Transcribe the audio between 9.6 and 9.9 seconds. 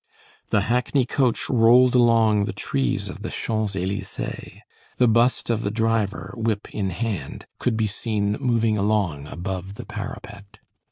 the